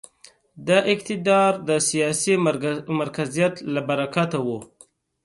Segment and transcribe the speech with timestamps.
[0.67, 2.33] دا اقتدار د سیاسي
[2.99, 4.47] مرکزیت له برکته و.